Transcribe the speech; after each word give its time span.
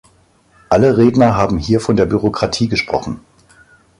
Alle 0.69 0.97
Redner 0.97 1.35
haben 1.37 1.59
hier 1.59 1.79
von 1.79 1.95
der 1.95 2.07
Bürokratie 2.07 2.67
gesprochen. 2.67 3.19